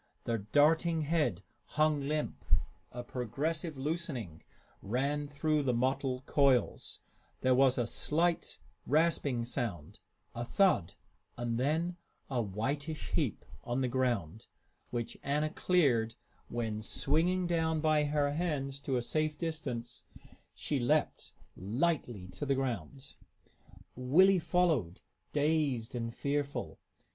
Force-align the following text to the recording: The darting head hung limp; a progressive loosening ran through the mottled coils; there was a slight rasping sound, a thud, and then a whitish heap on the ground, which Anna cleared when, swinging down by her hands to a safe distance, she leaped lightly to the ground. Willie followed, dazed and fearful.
The 0.23 0.39
darting 0.39 1.01
head 1.01 1.43
hung 1.77 2.01
limp; 2.07 2.43
a 2.91 3.03
progressive 3.03 3.77
loosening 3.77 4.41
ran 4.81 5.27
through 5.27 5.61
the 5.61 5.75
mottled 5.75 6.25
coils; 6.25 7.01
there 7.41 7.53
was 7.53 7.77
a 7.77 7.85
slight 7.85 8.57
rasping 8.87 9.45
sound, 9.45 9.99
a 10.33 10.43
thud, 10.43 10.95
and 11.37 11.59
then 11.59 11.97
a 12.31 12.41
whitish 12.41 13.11
heap 13.11 13.45
on 13.63 13.81
the 13.81 13.87
ground, 13.87 14.47
which 14.89 15.19
Anna 15.21 15.51
cleared 15.51 16.15
when, 16.47 16.81
swinging 16.81 17.45
down 17.45 17.79
by 17.79 18.05
her 18.05 18.31
hands 18.31 18.79
to 18.79 18.97
a 18.97 19.03
safe 19.03 19.37
distance, 19.37 20.03
she 20.55 20.79
leaped 20.79 21.31
lightly 21.55 22.25
to 22.29 22.47
the 22.47 22.55
ground. 22.55 23.17
Willie 23.95 24.39
followed, 24.39 25.01
dazed 25.31 25.93
and 25.93 26.11
fearful. 26.11 26.79